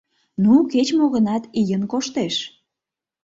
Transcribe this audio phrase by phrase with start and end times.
[0.43, 2.35] Ну, кеч-мо-гынат, ийын коштеш...